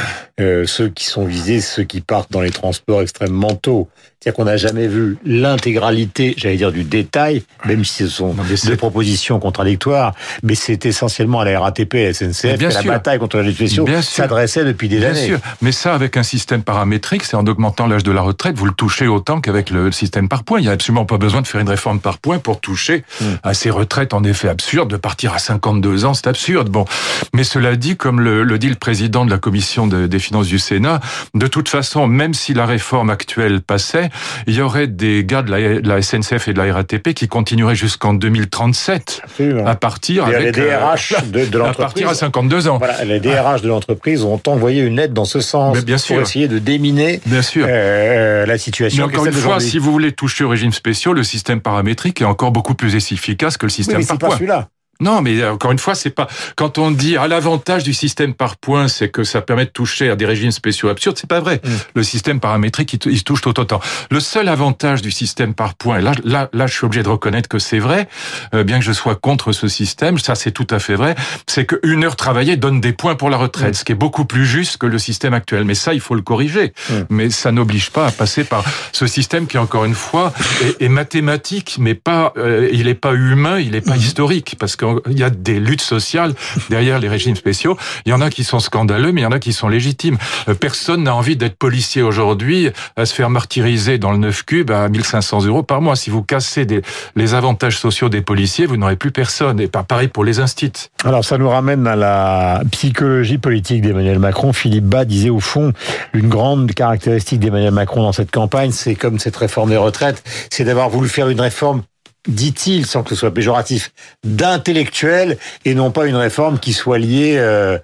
euh, 0.41 0.67
ceux 0.67 0.89
qui 0.89 1.05
sont 1.05 1.25
visés, 1.25 1.61
ceux 1.61 1.85
qui 1.85 2.01
partent 2.01 2.33
dans 2.33 2.41
les 2.41 2.51
transports 2.51 3.03
extrêmement 3.03 3.55
tôt. 3.55 3.89
C'est-à-dire 4.21 4.37
qu'on 4.37 4.45
n'a 4.45 4.57
jamais 4.57 4.89
vu 4.89 5.19
l'intégralité, 5.25 6.35
j'allais 6.37 6.57
dire, 6.57 6.73
du 6.73 6.83
détail, 6.83 7.43
même 7.65 7.85
si 7.85 8.03
ce 8.03 8.09
sont 8.09 8.35
des 8.65 8.77
propositions 8.77 9.39
contradictoires, 9.39 10.15
mais 10.43 10.57
c'est 10.57 10.85
essentiellement 10.85 11.41
à 11.41 11.45
la 11.45 11.61
RATP 11.61 11.95
et 11.95 12.05
à 12.05 12.09
la 12.09 12.13
SNCF 12.13 12.59
que 12.59 12.75
la 12.75 12.83
bataille 12.83 13.19
contre 13.21 13.39
la 13.39 13.53
spéciaux 13.53 13.87
s'adressait 14.03 14.65
depuis 14.65 14.89
des 14.89 14.99
bien 14.99 15.11
années. 15.11 15.27
Sûr. 15.27 15.39
Mais 15.63 15.71
ça, 15.71 15.95
avec 15.95 16.17
un 16.17 16.25
système 16.25 16.63
paramétrique, 16.63 17.23
c'est 17.23 17.37
en 17.37 17.47
augmentant 17.47 17.87
l'âge 17.87 18.03
de 18.03 18.11
la 18.11 18.23
retraite, 18.23 18.57
vous 18.57 18.67
le 18.67 18.73
touchez 18.73 19.07
autant 19.07 19.41
qu'avec 19.41 19.71
le 19.71 19.93
système 19.93 20.29
par 20.29 20.43
points. 20.43 20.59
Il 20.59 20.63
n'y 20.63 20.71
a 20.71 20.73
absolument 20.73 21.05
pas 21.05 21.19
besoin 21.19 21.41
de 21.41 21.47
faire 21.47 21.61
une 21.61 21.69
réforme 21.69 22.01
par 22.01 22.19
points 22.19 22.39
pour 22.39 22.61
toucher 22.61 23.05
hmm. 23.21 23.25
à 23.45 23.55
ces 23.55 23.71
retraites 23.71 24.13
en 24.13 24.25
effet 24.25 24.49
absurdes. 24.49 24.91
De 24.91 24.97
partir 24.97 25.35
à 25.35 25.39
52 25.39 26.05
ans, 26.05 26.15
c'est 26.15 26.27
absurde. 26.27 26.69
Bon, 26.69 26.85
mais 27.35 27.45
cela 27.45 27.77
dit, 27.77 27.97
comme 27.97 28.21
le, 28.21 28.59
dit 28.59 28.69
le 28.69 28.75
président 28.75 29.25
de 29.25 29.31
la 29.31 29.39
commission 29.39 29.87
des 29.87 30.19
finances 30.19 30.49
du 30.49 30.59
Sénat, 30.59 31.01
de 31.35 31.47
toute 31.47 31.69
façon, 31.69 32.07
même 32.07 32.35
si 32.35 32.55
la 32.55 32.67
réforme 32.67 33.11
actuelle 33.11 33.61
passait, 33.61 34.11
il 34.47 34.55
y 34.55 34.61
aurait 34.61 34.87
des 34.87 35.25
gars 35.25 35.43
de 35.43 35.51
la, 35.51 36.03
SNCF 36.03 36.49
et 36.49 36.53
de 36.53 36.59
la 36.59 36.73
RATP 36.73 37.15
qui 37.15 37.29
continueraient 37.29 37.75
jusqu'en 37.75 38.15
2037 38.15 39.23
à 39.65 39.75
partir 39.75 40.25
avec 40.25 40.41
les 40.41 40.53
DRH 40.53 41.13
euh, 41.13 41.45
de, 41.45 41.51
de 41.51 41.59
l'entreprise. 41.59 41.77
À 41.87 41.89
partir 41.89 42.09
à 42.09 42.15
52 42.15 42.69
ans. 42.69 42.79
Voilà, 42.79 43.05
les 43.05 43.21
DRH 43.21 43.63
de 43.63 43.69
l'entreprise 43.69 44.25
ont 44.25 44.41
envoyé 44.47 44.83
une 44.83 44.99
aide 44.99 45.13
dans 45.13 45.25
ce 45.25 45.41
sens 45.41 45.85
bien 45.85 45.97
pour 46.05 46.21
essayer 46.21 46.49
de 46.49 46.59
déminer 46.59 47.21
bien 47.27 47.43
sûr. 47.43 47.67
Euh, 47.69 48.47
la 48.47 48.59
situation. 48.59 49.07
Mais 49.07 49.15
encore 49.15 49.27
une 49.27 49.33
fois, 49.33 49.61
si 49.61 49.79
vous 49.79 49.93
voulez 49.93 50.13
toucher 50.13 50.45
au 50.45 50.49
régime 50.49 50.73
spéciaux, 50.73 51.13
le 51.13 51.23
système 51.23 51.61
paramétrique 51.61 52.21
est 52.21 52.25
encore 52.25 52.51
beaucoup 52.51 52.75
plus 52.75 52.95
efficace 52.97 53.57
que 53.57 53.67
le 53.67 53.71
système 53.71 53.99
oui, 53.99 54.07
mais 54.11 54.19
par 54.19 54.31
Pas 54.31 54.37
celui-là. 54.37 54.69
Non, 55.01 55.23
mais 55.23 55.41
euh, 55.41 55.53
encore 55.53 55.73
une 55.73 55.79
fois, 55.79 55.95
c'est 55.95 56.11
pas 56.11 56.27
quand 56.57 56.79
on 56.79 56.91
dit 56.91 57.17
à 57.17 57.23
ah, 57.23 57.29
l'avantage 57.29 57.83
du 57.83 57.93
système 57.93 58.35
par 58.35 58.57
points, 58.57 58.89
c'est 58.89 59.09
que 59.09 59.25
ça 59.25 59.43
permet 59.43 59.67
de 59.67 59.71
toucher 59.71 60.11
à 60.11 60.17
des 60.17 60.27
régimes 60.27 60.51
spéciaux 60.51 60.89
absurdes, 60.89 61.19
c'est 61.19 61.29
pas 61.29 61.41
vrai. 61.41 61.61
Mm. 61.63 61.71
Le 61.97 62.03
système 62.03 62.41
paramétrique, 62.41 62.93
il, 62.93 63.25
touche 63.25 63.41
tout 63.41 63.59
autant. 63.59 63.81
Le 64.11 64.21
seul 64.21 64.49
avantage 64.49 65.03
du 65.03 65.11
système 65.11 65.55
par 65.55 65.75
points, 65.75 66.01
là, 66.01 66.13
là, 66.25 66.49
là, 66.53 66.67
je 66.67 66.75
suis 66.75 66.85
obligé 66.85 67.03
de 67.03 67.09
reconnaître 67.09 67.49
que 67.49 67.59
c'est 67.59 67.79
vrai, 67.79 68.09
euh, 68.55 68.65
bien 68.65 68.79
que 68.79 68.85
je 68.85 68.93
sois 68.93 69.17
contre 69.17 69.53
ce 69.53 69.69
système, 69.69 70.19
ça 70.19 70.35
c'est 70.35 70.53
tout 70.53 70.67
à 70.71 70.79
fait 70.79 70.95
vrai, 70.95 71.15
c'est 71.47 71.67
qu'une 71.67 72.05
heure 72.05 72.17
travaillée 72.17 72.57
donne 72.57 72.81
des 72.81 72.93
points 72.93 73.17
pour 73.17 73.31
la 73.31 73.37
retraite, 73.37 73.71
mm. 73.71 73.75
ce 73.75 73.85
qui 73.85 73.93
est 73.93 73.97
beaucoup 73.97 74.25
plus 74.25 74.47
juste 74.47 74.79
que 74.79 74.87
le 74.87 74.99
système 74.99 75.35
actuel. 75.35 75.65
Mais 75.65 75.75
ça, 75.75 75.95
il 75.95 76.01
faut 76.01 76.15
le 76.15 76.23
corriger. 76.23 76.73
Mm. 76.89 76.95
Mais 77.11 77.31
ça 77.31 77.53
n'oblige 77.53 77.91
pas 77.91 78.07
à 78.07 78.11
passer 78.11 78.45
par 78.45 78.65
ce 78.93 79.07
système 79.07 79.47
qui, 79.47 79.59
encore 79.59 79.85
une 79.85 79.95
fois, 79.95 80.33
est, 80.81 80.89
mathématique, 80.89 81.77
mais 81.79 81.95
pas, 81.95 82.33
euh, 82.39 82.69
il 82.73 82.87
n'est 82.87 82.95
pas 82.95 83.13
humain, 83.13 83.59
il 83.59 83.73
n'est 83.73 83.81
pas 83.81 83.97
historique, 83.97 84.57
parce 84.59 84.77
que 84.77 84.86
il 85.11 85.19
y 85.19 85.25
a 85.25 85.31
des 85.31 85.61
luttes 85.61 85.81
sociales 85.81 86.35
derrière 86.71 86.99
les 86.99 87.09
régimes 87.09 87.37
spéciaux. 87.37 87.77
Il 88.05 88.11
y 88.11 88.13
en 88.13 88.21
a 88.21 88.31
qui 88.31 88.45
sont 88.45 88.61
scandaleux, 88.61 89.13
mais 89.13 89.23
il 89.23 89.25
y 89.25 89.27
en 89.27 89.33
a 89.33 89.39
qui 89.39 89.53
sont 89.53 89.69
légitimes. 89.69 90.19
Euh, 90.49 90.55
personne 90.55 91.05
n'a 91.05 91.15
envie 91.15 91.37
d'être 91.37 91.57
policier 91.57 92.03
aujourd'hui, 92.03 92.71
à 92.97 93.07
se 93.07 93.15
faire 93.15 93.31
martyriser 93.31 93.99
dans 93.99 94.13
le 94.13 94.19
9 94.19 94.45
cube 94.45 94.71
à 94.71 94.89
1500 94.89 95.45
euros 95.47 95.63
par 95.63 95.81
mois. 95.81 95.97
Si 95.97 96.11
vous 96.11 96.23
cassez 96.23 96.67
les 97.15 97.35
avantages 97.35 97.79
sociaux 97.79 98.09
des 98.09 98.23
policiers, 98.23 98.67
vous 98.67 98.77
n'aurez 98.77 98.97
plus 98.97 99.11
personne. 99.11 99.61
Et 99.61 99.69
pareil 99.69 100.09
pour 100.09 100.25
les 100.25 100.41
instits. 100.41 100.91
Alors 101.05 101.25
ça 101.25 101.39
nous 101.39 101.49
ramène 101.49 101.87
à 101.87 101.97
la 101.97 102.63
psychologie 102.71 103.39
politique 103.39 103.83
d'Emmanuel 103.83 104.19
Macron. 104.19 104.53
Philippe 104.53 104.85
Bas 104.85 105.05
disait 105.05 105.31
au 105.31 105.41
fond, 105.41 105.73
une 106.13 106.29
grande 106.29 106.73
caractéristique 106.73 107.41
d'Emmanuel 107.41 107.73
Macron 107.73 108.03
dans 108.03 108.13
cette 108.13 108.31
campagne, 108.31 108.73
c'est 108.73 108.95
comme 108.95 109.19
cette 109.19 109.37
réforme 109.37 109.71
des 109.71 109.77
retraites, 109.77 110.23
c'est 110.51 110.65
d'avoir 110.65 110.89
voulu 110.89 111.09
faire 111.09 111.29
une 111.29 111.41
réforme 111.41 111.83
dit-il, 112.29 112.87
sans 112.87 113.03
que 113.03 113.11
ce 113.11 113.15
soit 113.15 113.33
péjoratif, 113.33 113.93
d'intellectuel 114.25 115.39
et 115.65 115.75
non 115.75 115.91
pas 115.91 116.07
une 116.07 116.17
réforme 116.17 116.59
qui 116.59 116.73
soit 116.73 116.99
liée 116.99 117.37
euh, 117.37 117.79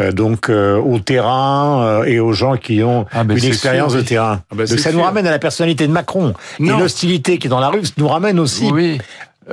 euh, 0.00 0.12
donc 0.12 0.48
euh, 0.48 0.76
au 0.78 0.98
terrain 0.98 2.02
et 2.04 2.20
aux 2.20 2.32
gens 2.32 2.56
qui 2.56 2.82
ont 2.82 3.06
ah 3.12 3.24
ben 3.24 3.36
une 3.36 3.44
expérience 3.44 3.94
de 3.94 4.00
terrain. 4.00 4.42
Ah 4.50 4.54
ben 4.54 4.66
donc 4.66 4.78
ça 4.78 4.92
nous 4.92 5.02
ramène 5.02 5.26
à 5.26 5.30
la 5.30 5.38
personnalité 5.38 5.86
de 5.86 5.92
Macron. 5.92 6.34
Et 6.58 6.64
l'hostilité 6.64 7.38
qui 7.38 7.46
est 7.46 7.50
dans 7.50 7.60
la 7.60 7.68
rue 7.68 7.82
nous 7.96 8.08
ramène 8.08 8.38
aussi 8.38 8.70
oui. 8.72 8.98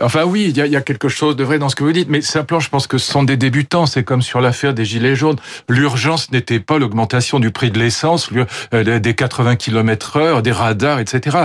Enfin 0.02 0.24
oui, 0.24 0.54
il 0.56 0.58
y, 0.58 0.76
a, 0.76 0.82
quelque 0.82 1.10
chose 1.10 1.36
de 1.36 1.44
vrai 1.44 1.58
dans 1.58 1.68
ce 1.68 1.76
que 1.76 1.84
vous 1.84 1.92
dites, 1.92 2.10
mais 2.10 2.22
simplement 2.22 2.60
je 2.60 2.70
pense 2.70 2.86
que 2.86 3.00
ce 3.00 3.12
sont 3.12 3.24
des 3.24 3.38
débutants, 3.38 3.88
c'est 3.88 4.04
comme 4.04 4.22
sur 4.22 4.40
l'affaire 4.40 4.76
des 4.76 4.86
Gilets 4.86 5.16
jaunes. 5.16 5.38
L'urgence 5.68 6.32
n'était 6.32 6.60
pas 6.60 6.78
l'augmentation 6.78 7.40
du 7.40 7.50
prix 7.50 7.72
de 7.72 7.80
l'essence, 7.80 8.30
euh, 8.74 9.00
des 9.00 9.14
80 9.16 9.56
km 9.56 10.18
heure, 10.18 10.42
des 10.44 10.52
radars, 10.52 11.00
etc. 11.00 11.38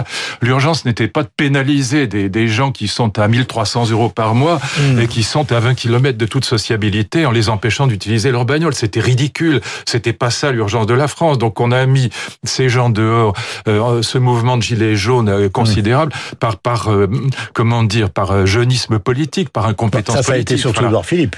L'urgence 0.42 0.84
n'était 0.84 1.08
pas 1.08 1.22
de 1.22 1.30
pénaliser 1.34 2.06
des, 2.06 2.48
gens 2.48 2.70
qui 2.70 2.88
sont 2.88 3.18
à 3.18 3.28
1300 3.28 3.90
euros 3.90 4.10
par 4.10 4.34
mois 4.34 4.60
mmh. 4.78 5.00
et 5.00 5.06
qui 5.08 5.22
sont 5.22 5.50
à 5.50 5.60
20 5.60 5.74
km 5.74 6.18
de 6.18 6.26
toute 6.26 6.44
sociabilité 6.44 7.24
en 7.24 7.30
les 7.30 7.48
empêchant 7.48 7.86
d'utiliser 7.86 8.30
leur 8.30 8.44
bagnole. 8.44 8.74
C'était 8.74 9.00
ridicule, 9.00 9.62
c'était 9.86 10.12
pas 10.12 10.30
ça 10.30 10.52
l'urgence 10.52 10.86
de 10.86 10.94
la 10.94 11.08
France. 11.08 11.38
Donc 11.38 11.60
on 11.60 11.72
a 11.72 11.86
mis 11.86 12.10
ces 12.42 12.68
gens 12.68 12.90
dehors, 12.90 13.32
euh, 13.68 14.02
ce 14.02 14.18
mouvement 14.18 14.58
de 14.58 14.62
Gilets 14.62 14.96
jaunes 14.96 15.30
euh, 15.30 15.48
considérable, 15.48 16.12
par, 16.38 16.58
par 16.58 16.90
comment 17.54 17.82
dire, 17.82 18.10
par 18.10 18.34
euh, 18.34 18.43
jeunisme 18.46 18.98
politique, 18.98 19.50
par 19.50 19.66
incompétence 19.66 20.16
politique. 20.16 20.24
Ça, 20.24 20.32
ça 20.32 20.34
a 20.34 20.38
été 20.38 20.56
surtout 20.56 20.84
Edouard 20.84 21.06
Philippe. 21.06 21.36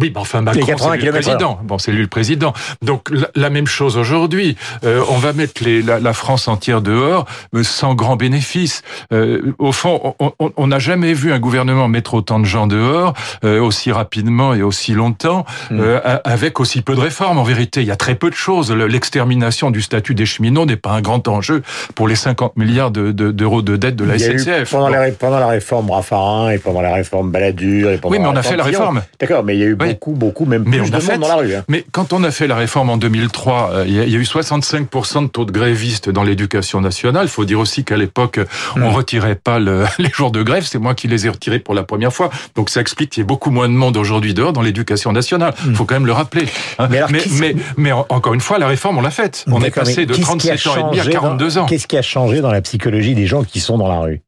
Oui, 0.00 0.10
enfin 0.16 0.40
Macron, 0.40 0.64
c'est 0.78 0.96
lui 0.96 1.04
le 1.04 1.12
président. 1.12 1.58
Bon, 1.62 1.76
c'est 1.76 1.92
lui 1.92 2.00
le 2.00 2.08
président. 2.08 2.54
Donc 2.80 3.08
la, 3.34 3.50
même 3.50 3.66
chose 3.66 3.98
aujourd'hui. 3.98 4.56
Euh, 4.84 5.04
on 5.10 5.18
va 5.18 5.34
mettre 5.34 5.62
les, 5.62 5.82
la, 5.82 6.12
France 6.14 6.48
entière 6.48 6.80
dehors, 6.80 7.26
mais 7.52 7.62
sans 7.62 7.94
grand 7.94 8.16
bénéfice. 8.16 8.82
Euh, 9.12 9.52
au 9.58 9.72
fond, 9.72 10.14
on 10.56 10.66
n'a 10.66 10.78
jamais 10.78 11.12
vu 11.12 11.30
un 11.30 11.38
gouvernement 11.38 11.88
mettre 11.88 12.14
autant 12.14 12.40
de 12.40 12.46
gens 12.46 12.66
dehors 12.66 13.12
euh, 13.44 13.60
aussi 13.60 13.92
rapidement 13.92 14.54
et 14.54 14.62
aussi 14.62 14.94
longtemps, 14.94 15.44
euh, 15.72 16.00
avec 16.24 16.58
aussi 16.58 16.80
peu 16.80 16.94
de 16.94 17.00
réformes. 17.00 17.36
En 17.36 17.42
vérité, 17.42 17.82
il 17.82 17.86
y 17.86 17.90
a 17.90 17.96
très 17.96 18.14
peu 18.14 18.30
de 18.30 18.34
choses. 18.34 18.72
L'extermination 18.72 19.70
du 19.70 19.82
statut 19.82 20.14
des 20.14 20.24
cheminots 20.24 20.64
n'est 20.64 20.76
pas 20.76 20.92
un 20.92 21.02
grand 21.02 21.28
enjeu 21.28 21.62
pour 21.94 22.08
les 22.08 22.16
50 22.16 22.56
milliards 22.56 22.90
d'euros 22.90 23.60
de, 23.60 23.72
de, 23.72 23.72
de 23.72 23.76
dette 23.76 23.96
de 23.96 24.04
la 24.04 24.18
SNCF. 24.18 24.70
pendant, 24.70 24.88
la, 24.88 25.10
pendant 25.10 25.38
la 25.38 25.48
réforme 25.48 25.90
Raffarin 25.90 26.50
et 26.50 26.58
pendant 26.58 26.80
la 26.80 26.94
réforme 26.94 27.30
Balladur 27.30 27.90
et 27.90 27.98
pendant 27.98 28.14
oui, 28.14 28.22
mais 28.22 28.28
on 28.28 28.36
a 28.36 28.42
fait 28.42 28.56
la 28.56 28.64
réforme. 28.64 29.02
D'accord, 29.20 29.44
mais 29.44 29.54
il 29.56 29.60
y 29.60 29.64
a 29.64 29.66
eu 29.66 29.76
beaucoup, 29.88 30.12
beaucoup, 30.12 30.44
même 30.44 30.64
plus 30.64 30.90
de 30.90 31.10
monde 31.10 31.20
dans 31.20 31.28
la 31.28 31.36
rue. 31.36 31.54
Hein. 31.54 31.64
Mais 31.68 31.84
quand 31.92 32.12
on 32.12 32.22
a 32.24 32.30
fait 32.30 32.46
la 32.46 32.56
réforme 32.56 32.90
en 32.90 32.96
2003, 32.96 33.70
euh, 33.72 33.84
il 33.86 33.94
y, 33.94 34.00
a 34.00 34.18
eu 34.18 34.22
65% 34.22 35.24
de 35.24 35.28
taux 35.28 35.44
de 35.44 35.52
grévistes 35.52 36.10
dans 36.10 36.22
l'éducation 36.22 36.80
nationale. 36.80 37.26
Il 37.26 37.30
faut 37.30 37.44
dire 37.44 37.60
aussi 37.60 37.84
qu'à 37.84 37.96
l'époque, 37.96 38.40
on 38.76 38.80
ne 38.80 38.84
hmm. 38.84 38.94
retirait 38.94 39.34
pas 39.34 39.58
les 39.98 40.10
jours 40.12 40.30
de 40.30 40.42
grève. 40.42 40.64
C'est 40.64 40.78
moi 40.78 40.94
qui 40.94 41.08
les 41.08 41.26
ai 41.26 41.28
retirés 41.28 41.58
pour 41.58 41.74
la 41.74 41.82
première 41.82 42.12
fois. 42.12 42.30
Donc 42.54 42.70
ça 42.70 42.80
explique 42.80 43.10
qu'il 43.10 43.20
y 43.20 43.24
ait 43.24 43.26
beaucoup 43.26 43.50
moins 43.50 43.68
de 43.68 43.74
monde 43.74 43.96
aujourd'hui 43.96 44.34
dehors 44.34 44.52
dans 44.52 44.62
l'éducation 44.62 45.12
nationale. 45.12 45.54
Il 45.64 45.70
hmm. 45.70 45.74
faut 45.74 45.84
quand 45.84 45.94
même 45.94 46.06
le 46.06 46.12
rappeler. 46.12 46.46
Hein. 46.78 46.88
Mais, 46.90 47.54
mais, 47.76 47.92
encore 47.92 48.34
une 48.34 48.40
fois, 48.40 48.58
la 48.58 48.66
réforme, 48.66 48.98
on 48.98 49.02
l'a 49.02 49.10
faite. 49.10 49.44
On 49.48 49.62
est 49.62 49.70
passé 49.70 50.06
de 50.06 50.14
37 50.14 50.66
ans 50.66 50.76
et 50.76 50.82
demi 50.82 51.00
à 51.00 51.06
42 51.06 51.58
ans. 51.58 51.66
Qu'est-ce 51.66 51.86
qui 51.86 51.96
a 51.96 52.02
changé 52.02 52.40
dans 52.40 52.50
la 52.50 52.60
psychologie 52.60 53.14
des 53.14 53.26
gens 53.26 53.44
qui 53.44 53.60
sont 53.60 53.78
dans 53.78 53.88
la 53.88 54.00
rue? 54.00 54.22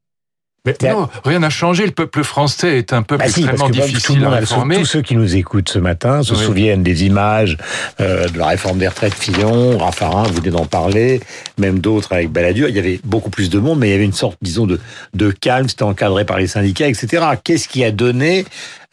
Mais 0.65 0.77
non, 0.83 1.09
rien 1.25 1.41
n'a 1.41 1.51
changé. 1.51 1.85
Le 1.85 1.93
peuple 1.93 2.23
français 2.23 2.79
est 2.79 2.95
un 2.95 3.03
peuple 3.03 3.25
bah 3.25 3.29
extrêmement 3.29 3.69
difficile 3.69 4.25
à 4.25 4.31
réformer. 4.31 4.79
Tous 4.79 4.87
ceux 4.87 5.03
qui 5.03 5.15
nous 5.15 5.37
écoutent 5.37 5.69
ce 5.69 5.79
matin 5.79 6.23
se 6.23 6.35
souviennent 6.35 6.83
des 6.83 7.05
images 7.05 7.59
euh, 8.01 8.29
de 8.29 8.39
la 8.39 8.47
réforme 8.47 8.79
des 8.79 8.89
retraites 8.89 9.15
Fillon, 9.15 9.77
Raffarin, 9.77 10.23
vous 10.23 10.35
venez 10.35 10.51
d'en 10.51 10.65
parler, 10.65 11.21
même 11.59 11.81
d'autres 11.81 12.15
avec 12.15 12.31
Balladur. 12.31 12.71
Il 12.71 12.77
y 12.77 12.79
avait 12.79 12.99
beaucoup 13.05 13.31
plus 13.31 13.51
de 13.51 13.59
monde, 13.59 13.79
mais 13.79 13.89
il 13.89 13.93
y 13.93 13.95
avait 13.95 14.05
une 14.05 14.15
sorte, 14.15 14.39
disons, 14.41 14.67
de, 14.67 14.81
de 15.13 15.31
calme. 15.31 15.69
C'était 15.69 15.83
encadré 15.83 16.25
par 16.25 16.39
les 16.39 16.47
syndicats, 16.47 16.89
etc. 16.89 17.25
Qu'est-ce 17.45 17.69
qui 17.69 17.85
a 17.85 17.91
donné 17.91 18.47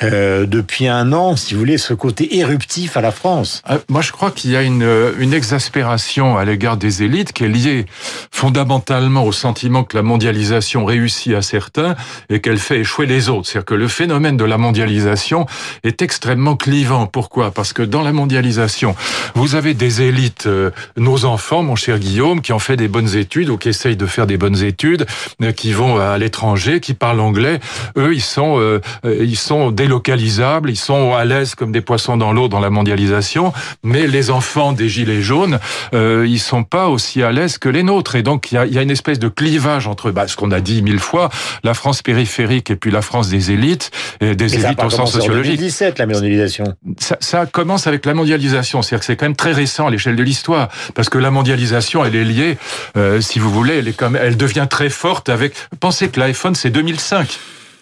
euh, 0.04 0.46
depuis 0.46 0.88
un 0.88 1.14
an, 1.14 1.36
si 1.36 1.54
vous 1.54 1.60
voulez, 1.60 1.78
ce 1.78 1.94
côté 1.94 2.38
éruptif 2.38 2.98
à 2.98 3.02
la 3.02 3.12
France. 3.12 3.62
Euh, 3.70 3.78
moi, 3.90 4.02
je 4.02 4.12
crois 4.12 4.32
qu'il 4.32 4.52
y 4.52 4.56
a 4.56 4.62
une, 4.62 4.88
une 5.20 5.34
exaspération 5.34 6.38
à 6.38 6.46
l'égard 6.46 6.78
des 6.78 7.04
élites 7.04 7.34
qui 7.34 7.44
est 7.44 7.50
liée 7.50 7.86
fondamentalement 8.32 9.24
au 9.26 9.32
sentiment 9.32 9.84
que 9.84 9.96
la 9.96 10.04
mondialisation 10.04 10.86
réussit 10.86 11.34
à 11.34 11.42
certains 11.42 11.96
et 12.30 12.42
qu'elle 12.42 12.58
fait 12.58 12.80
échouer 12.80 13.06
les 13.06 13.30
autres. 13.30 13.48
C'est-à-dire 13.48 13.66
que 13.66 13.76
le 13.76 13.88
phénomène 13.88 14.38
de 14.38 14.46
la 14.46 14.58
mondialisation 14.58 15.46
est 15.84 16.02
extrêmement 16.02 16.56
clivant. 16.56 17.08
Pourquoi? 17.08 17.52
Parce 17.52 17.74
que 17.74 17.84
dans 17.84 18.02
la 18.02 18.12
mondialisation, 18.12 18.96
vous 19.36 19.56
avez 19.56 19.74
des 19.74 20.02
élites, 20.02 20.48
euh, 20.48 20.72
nos 20.98 21.26
enfants, 21.26 21.64
mon 21.64 21.76
cher 21.76 22.00
Guillaume, 22.00 22.42
qui 22.42 22.54
ont 22.54 22.60
fait 22.60 22.78
des 22.78 22.88
bonnes 22.88 23.16
études 23.16 23.50
ou 23.50 23.58
qui 23.58 23.70
essayent 23.70 23.98
de 23.98 24.06
faire 24.06 24.28
des 24.28 24.38
bonnes 24.38 24.64
études, 24.64 25.06
euh, 25.42 25.52
qui 25.52 25.72
vont 25.72 25.98
à 25.98 26.18
l'étranger, 26.18 26.80
qui 26.80 26.94
parlent 26.94 27.20
anglais. 27.20 27.60
Eux, 27.98 28.14
ils 28.14 28.22
sont, 28.22 28.60
euh, 28.60 28.80
ils 29.04 29.38
sont 29.38 29.72
délocalisables, 29.92 30.70
ils 30.70 30.78
sont 30.78 31.14
à 31.14 31.26
l'aise 31.26 31.54
comme 31.54 31.74
des 31.74 31.82
poissons 31.82 32.16
dans 32.16 32.32
l'eau 32.32 32.48
dans 32.48 32.62
la 32.62 32.70
mondialisation. 32.70 33.52
Mais 33.84 34.08
les 34.08 34.32
enfants 34.32 34.72
des 34.72 34.88
gilets 34.88 35.22
jaunes, 35.22 35.60
euh, 35.94 36.26
ils 36.28 36.40
sont 36.40 36.64
pas 36.64 36.88
aussi 36.88 37.22
à 37.22 37.32
l'aise 37.34 37.58
que 37.58 37.68
les 37.68 37.84
nôtres. 37.84 38.16
Et 38.16 38.24
donc, 38.24 38.52
il 38.52 38.56
y 38.56 38.58
a, 38.58 38.66
y 38.66 38.78
a, 38.78 38.82
une 38.82 38.92
espèce 38.92 39.20
de 39.20 39.28
clivage 39.28 39.88
entre 39.88 40.12
bah, 40.12 40.28
ce 40.28 40.38
qu'on 40.38 40.52
a 40.52 40.62
dit 40.62 40.82
mille 40.82 41.00
fois, 41.00 41.30
la 41.66 41.74
France 41.74 42.02
périphérique 42.02 42.72
et 42.72 42.78
puis 42.78 42.90
la 42.90 43.02
France 43.02 43.28
des 43.28 43.52
élites, 43.52 43.92
et 44.22 44.34
des 44.34 44.56
élites 44.56 44.82
au 44.82 44.90
sens 44.90 45.10
en 45.10 45.20
sociologique. 45.20 45.58
2017, 45.58 46.00
la 46.00 46.06
mondialisation. 46.06 46.64
Ça, 46.98 47.18
ça 47.20 47.46
commence 47.46 47.86
avec 47.88 48.06
la 48.06 48.14
mondialisation, 48.14 48.82
c'est-à-dire 48.82 49.00
que 49.02 49.06
c'est 49.06 49.18
quand 49.18 49.26
même 49.26 49.36
très 49.36 49.52
récent 49.52 49.88
à 49.88 49.92
l'échelle 49.92 50.16
de 50.16 50.24
l'histoire, 50.24 50.70
parce 50.96 51.10
que 51.10 51.18
la 51.18 51.32
mondialisation, 51.32 52.06
elle 52.06 52.16
est 52.16 52.24
liée, 52.24 52.58
euh, 52.96 53.20
si 53.20 53.40
vous 53.40 53.52
voulez, 53.52 53.80
elle 53.80 53.90
est 53.90 53.98
comme, 53.98 54.16
elle 54.16 54.38
devient 54.38 54.68
très 54.70 54.90
forte 54.90 55.28
avec. 55.28 55.54
Pensez 55.82 56.08
que 56.08 56.20
l'iPhone 56.20 56.56
c'est 56.56 56.70
2005. 56.70 57.40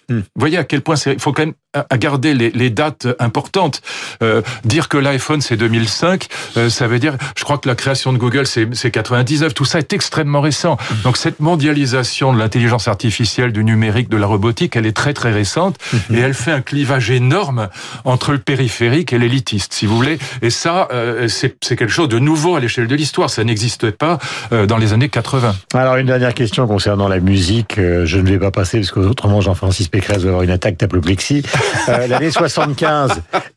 Hmm. 0.08 0.18
Vous 0.18 0.40
voyez 0.40 0.58
à 0.58 0.64
quel 0.64 0.80
point 0.80 0.96
c'est. 0.96 1.12
Il 1.12 1.20
faut 1.20 1.32
quand 1.32 1.46
même 1.46 1.54
à 1.74 1.98
garder 1.98 2.34
les, 2.34 2.50
les 2.50 2.70
dates 2.70 3.06
importantes. 3.18 3.80
Euh, 4.22 4.42
dire 4.64 4.88
que 4.88 4.96
l'iPhone 4.98 5.40
c'est 5.40 5.56
2005, 5.56 6.26
euh, 6.56 6.68
ça 6.68 6.86
veut 6.88 6.98
dire. 6.98 7.16
Je 7.36 7.44
crois 7.44 7.58
que 7.58 7.68
la 7.68 7.74
création 7.74 8.12
de 8.12 8.18
Google 8.18 8.46
c'est 8.46 8.68
c'est 8.72 8.90
99. 8.90 9.54
Tout 9.54 9.64
ça 9.64 9.78
est 9.78 9.92
extrêmement 9.92 10.40
récent. 10.40 10.76
Donc 11.04 11.16
cette 11.16 11.40
mondialisation 11.40 12.32
de 12.32 12.38
l'intelligence 12.38 12.88
artificielle, 12.88 13.52
du 13.52 13.64
numérique, 13.64 14.08
de 14.08 14.16
la 14.16 14.26
robotique, 14.26 14.76
elle 14.76 14.86
est 14.86 14.96
très 14.96 15.12
très 15.12 15.32
récente 15.32 15.76
et 16.12 16.18
elle 16.18 16.34
fait 16.34 16.52
un 16.52 16.60
clivage 16.60 17.10
énorme 17.10 17.68
entre 18.04 18.32
le 18.32 18.38
périphérique 18.38 19.12
et 19.12 19.18
l'élitiste, 19.18 19.72
si 19.72 19.86
vous 19.86 19.96
voulez. 19.96 20.18
Et 20.42 20.50
ça, 20.50 20.88
euh, 20.92 21.28
c'est 21.28 21.56
c'est 21.62 21.76
quelque 21.76 21.92
chose 21.92 22.08
de 22.08 22.18
nouveau 22.18 22.56
à 22.56 22.60
l'échelle 22.60 22.86
de 22.86 22.94
l'histoire. 22.94 23.30
Ça 23.30 23.44
n'existait 23.44 23.92
pas 23.92 24.18
euh, 24.52 24.66
dans 24.66 24.76
les 24.76 24.92
années 24.92 25.08
80. 25.08 25.54
Alors, 25.74 25.96
une 25.96 26.06
dernière 26.06 26.34
question 26.34 26.66
concernant 26.66 27.08
la 27.08 27.20
musique. 27.20 27.78
euh, 27.78 28.06
je 28.06 28.18
ne 28.18 28.28
vais 28.28 28.38
pas 28.38 28.50
passer 28.50 28.78
parce 28.78 28.90
qu'autrement, 28.90 29.40
Jean-Francis 29.40 29.88
Pécresse 29.88 30.22
va 30.22 30.28
avoir 30.30 30.42
une 30.42 30.50
attaque 30.50 30.78
d'aploplexie. 30.78 31.42
Euh, 31.88 32.06
L'année 32.06 32.30
75, 32.30 33.10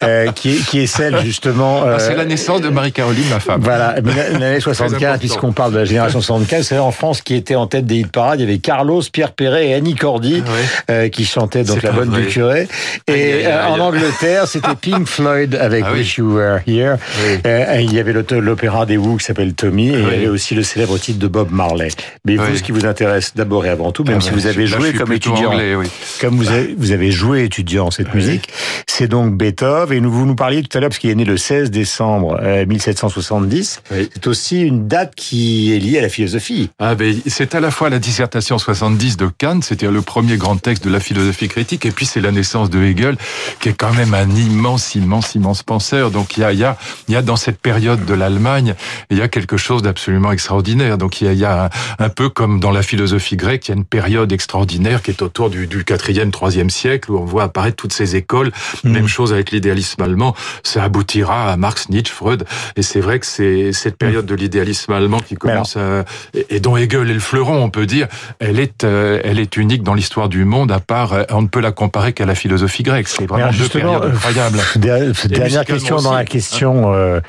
euh, 0.03 0.31
qui, 0.31 0.51
est, 0.55 0.65
qui 0.65 0.79
est 0.79 0.87
celle 0.87 1.19
justement... 1.23 1.83
euh, 1.85 1.95
Ah, 1.95 1.99
c'est 1.99 2.15
la 2.15 2.25
naissance 2.25 2.61
de 2.61 2.69
Marie-Caroline, 2.69 3.27
ma 3.29 3.39
femme. 3.39 3.61
Voilà, 3.61 3.95
l'année 3.95 4.59
Très 4.59 4.73
75, 4.73 4.95
important. 5.03 5.19
puisqu'on 5.19 5.51
parle 5.51 5.73
de 5.73 5.79
la 5.79 5.85
génération 5.85 6.21
75, 6.21 6.65
c'est 6.67 6.77
en 6.77 6.91
France 6.91 7.21
qui 7.21 7.35
était 7.35 7.55
en 7.55 7.67
tête 7.67 7.85
des 7.85 7.97
hit 7.97 8.11
parades. 8.11 8.39
Il 8.39 8.43
y 8.43 8.49
avait 8.49 8.59
Carlos, 8.59 9.01
Pierre 9.11 9.31
Perret 9.31 9.69
et 9.69 9.73
Annie 9.73 9.95
Cordy 9.95 10.43
Ah 10.45 10.91
euh, 10.91 11.09
qui 11.09 11.25
chantaient 11.25 11.63
donc 11.63 11.81
la 11.83 11.91
bonne 11.91 12.09
vrai. 12.09 12.21
du 12.21 12.27
curé. 12.27 12.67
Et 13.07 13.45
euh, 13.45 13.67
en. 13.67 13.79
Angleterre, 13.83 14.47
c'était 14.47 14.75
Pink 14.79 15.07
Floyd 15.07 15.55
avec 15.55 15.83
Ah 15.85 15.89
oui. 15.93 15.99
Wish 15.99 16.17
You 16.17 16.35
Were 16.35 16.59
Here. 16.65 16.95
Oui. 17.27 17.39
Euh, 17.45 17.79
il 17.81 17.93
y 17.93 17.99
avait 17.99 18.13
l'opéra 18.13 18.85
des 18.85 18.97
Who 18.97 19.17
qui 19.17 19.25
s'appelle 19.25 19.53
Tommy, 19.53 19.89
et 19.89 19.93
il 19.99 20.03
y 20.03 20.05
avait 20.05 20.27
aussi 20.27 20.55
le 20.55 20.63
célèbre 20.63 20.97
titre 20.97 21.19
de 21.19 21.27
Bob 21.27 21.49
Marley. 21.51 21.89
Mais 22.25 22.37
vous, 22.37 22.55
ce 22.55 22.63
qui 22.63 22.71
vous 22.71 22.85
intéresse 22.85 23.33
d'abord 23.35 23.65
et 23.65 23.69
avant 23.69 23.91
tout, 23.91 24.03
même 24.03 24.19
Ah 24.19 24.23
si 24.23 24.29
vous 24.31 24.47
avez 24.47 24.65
joué 24.67 24.93
comme 24.93 25.11
étudiant, 25.11 25.51
anglais, 25.51 25.75
comme 26.21 26.37
vous 26.37 26.47
avez, 26.49 26.73
vous 26.77 26.91
avez 26.91 27.11
joué 27.11 27.43
étudiant 27.43 27.91
cette 27.93 28.07
Oui. 28.09 28.15
musique, 28.15 28.49
c'est 28.87 29.07
donc 29.07 29.37
Beethoven. 29.37 29.97
Et 29.97 30.01
nous, 30.01 30.11
vous 30.11 30.25
nous 30.25 30.35
parliez 30.35 30.61
tout 30.63 30.77
à 30.77 30.81
l'heure, 30.81 30.89
parce 30.89 30.99
qu'il 30.99 31.09
est 31.09 31.15
né 31.15 31.25
le 31.25 31.37
16 31.37 31.71
décembre 31.71 32.37
euh, 32.41 32.65
1770. 32.65 33.81
Oui. 33.91 34.09
C'est 34.13 34.27
aussi 34.27 34.61
une 34.61 34.87
date 34.87 35.13
qui 35.15 35.73
est 35.73 35.79
liée 35.79 35.99
à 35.99 36.01
la 36.01 36.09
philosophie. 36.09 36.69
Ah 36.79 36.95
ben, 36.95 37.15
c'est 37.27 37.55
à 37.55 37.59
la 37.59 37.71
fois 37.71 37.89
la 37.89 37.99
dissertation 37.99 38.57
70 38.57 39.17
de 39.17 39.29
Kant, 39.39 39.59
c'était 39.61 39.89
le 39.89 40.01
premier 40.01 40.37
grand 40.37 40.57
texte 40.57 40.83
de 40.83 40.89
la 40.89 40.99
philosophie 40.99 41.47
critique, 41.47 41.85
et 41.85 41.91
puis 41.91 42.05
c'est 42.05 42.21
la 42.21 42.31
naissance 42.31 42.69
de 42.69 42.81
Hegel, 42.83 43.15
qui 43.59 43.69
est 43.69 43.73
quand 43.73 43.93
même 43.93 44.13
un 44.13 44.29
immense, 44.29 44.95
immense, 44.95 45.35
immense 45.35 45.63
penseur. 45.63 46.11
Donc 46.11 46.37
il 46.37 46.41
y 46.41 46.43
a, 46.43 46.51
il 46.51 46.59
y 46.59 46.63
a, 46.63 46.77
il 47.07 47.13
y 47.13 47.17
a 47.17 47.21
dans 47.21 47.35
cette 47.35 47.59
période 47.59 48.05
de 48.05 48.13
l'Allemagne, 48.13 48.75
il 49.09 49.17
y 49.17 49.21
a 49.21 49.27
quelque 49.27 49.57
chose 49.57 49.81
d'absolument 49.81 50.31
extraordinaire. 50.31 50.97
Donc 50.97 51.21
il 51.21 51.25
y 51.25 51.27
a, 51.29 51.33
il 51.33 51.39
y 51.39 51.45
a 51.45 51.65
un, 51.65 52.05
un 52.05 52.09
peu 52.09 52.29
comme 52.29 52.59
dans 52.59 52.71
la 52.71 52.81
philosophie 52.83 53.37
grecque, 53.37 53.67
il 53.67 53.71
y 53.71 53.73
a 53.73 53.77
une 53.77 53.85
période 53.85 54.31
extraordinaire 54.31 55.01
qui 55.01 55.11
est 55.11 55.21
autour 55.21 55.49
du, 55.49 55.67
du 55.67 55.83
4e, 55.83 56.31
3e 56.31 56.69
siècle, 56.69 57.11
où 57.11 57.17
on 57.17 57.25
voit 57.25 57.43
apparaître 57.43 57.75
toutes 57.83 57.91
ces 57.91 58.15
écoles. 58.15 58.51
Même 58.85 59.09
chose 59.09 59.33
avec 59.33 59.51
l'idéalisme 59.51 60.01
allemand, 60.01 60.33
ça 60.63 60.85
aboutira 60.85 61.51
à 61.51 61.57
Marx, 61.57 61.89
Nietzsche, 61.89 62.13
Freud. 62.13 62.45
Et 62.77 62.81
c'est 62.81 63.01
vrai 63.01 63.19
que 63.19 63.25
c'est 63.25 63.73
cette 63.73 63.97
période 63.97 64.25
de 64.25 64.35
l'idéalisme 64.35 64.93
allemand 64.93 65.19
qui 65.19 65.35
commence 65.35 65.75
à, 65.75 66.05
et- 66.49 66.61
dont 66.61 66.77
Hegel 66.77 67.09
est 67.09 67.13
le 67.13 67.19
fleuron, 67.19 67.61
on 67.61 67.69
peut 67.69 67.85
dire, 67.85 68.07
elle 68.39 68.57
est, 68.61 68.85
euh, 68.85 69.19
elle 69.25 69.37
est 69.37 69.57
unique 69.57 69.83
dans 69.83 69.95
l'histoire 69.95 70.29
du 70.29 70.45
monde, 70.45 70.71
à 70.71 70.79
part, 70.79 71.11
euh, 71.11 71.23
on 71.29 71.41
ne 71.41 71.47
peut 71.47 71.59
la 71.59 71.73
comparer 71.73 72.13
qu'à 72.13 72.25
la 72.25 72.35
philosophie 72.35 72.83
grecque. 72.83 73.09
C'est 73.09 73.25
vraiment 73.27 73.51
deux 73.51 73.67
périodes 73.67 74.03
euh, 74.05 74.11
incroyables. 74.13 74.59
Der- 74.77 75.11
Dernière 75.27 75.65
question 75.65 75.97
dans 75.97 76.13
la 76.13 76.23
question 76.23 76.93
euh, 76.93 77.19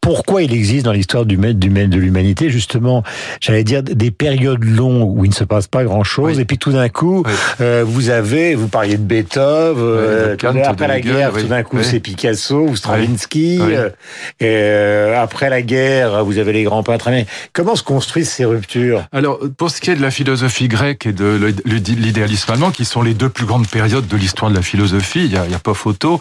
pourquoi 0.00 0.42
il 0.42 0.52
existe 0.52 0.84
dans 0.86 0.92
l'histoire 0.92 1.24
du, 1.24 1.36
du, 1.36 1.54
de 1.54 1.96
l'humanité 1.98 2.50
justement, 2.50 3.04
j'allais 3.40 3.62
dire 3.62 3.84
des 3.84 4.10
périodes 4.10 4.64
longues 4.64 5.16
où 5.16 5.24
il 5.24 5.28
ne 5.30 5.34
se 5.34 5.44
passe 5.44 5.68
pas 5.68 5.84
grand 5.84 6.02
chose 6.02 6.34
Oui. 6.36 6.42
et 6.42 6.44
puis 6.44 6.58
tout 6.58 6.72
d'un 6.72 6.88
coup 6.88 7.22
Oui. 7.24 7.32
euh, 7.60 7.84
vous 7.86 8.10
avez, 8.10 8.56
vous 8.56 8.66
parliez 8.66 8.96
de 8.96 9.02
Beethoven, 9.02 9.99
euh, 10.00 10.36
après 10.64 10.88
la 10.88 11.00
guerre 11.00 11.32
tout 11.32 11.46
d'un 11.46 11.62
coup 11.62 11.82
c'est 11.82 12.00
Picasso 12.00 12.60
ou 12.60 12.76
Stravinsky, 12.76 13.58
euh, 13.60 13.88
et, 14.40 14.46
euh, 14.46 15.20
après 15.20 15.50
la 15.50 15.62
guerre 15.62 16.24
vous 16.24 16.38
avez 16.38 16.52
les 16.52 16.64
grands 16.64 16.82
peintres. 16.82 17.10
Mais 17.10 17.26
comment 17.52 17.76
se 17.76 17.82
construisent 17.82 18.30
ces 18.30 18.44
ruptures? 18.44 19.04
Alors, 19.12 19.38
pour 19.56 19.70
ce 19.70 19.80
qui 19.80 19.90
est 19.90 19.96
de 19.96 20.02
la 20.02 20.10
philosophie 20.10 20.68
grecque 20.68 21.06
et 21.06 21.12
de 21.12 21.52
l'idéalisme 21.64 22.52
allemand, 22.52 22.70
qui 22.70 22.84
sont 22.84 23.02
les 23.02 23.14
deux 23.14 23.28
plus 23.28 23.46
grandes 23.46 23.68
périodes 23.68 24.06
de 24.06 24.16
l'histoire 24.16 24.50
de 24.50 24.56
la 24.56 24.62
philosophie, 24.62 25.24
il 25.24 25.30
n'y 25.48 25.54
a, 25.54 25.58
pas 25.58 25.74
photo, 25.74 26.20